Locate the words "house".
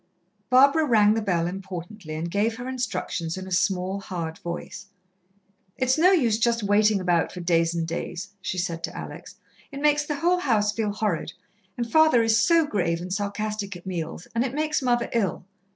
10.39-10.71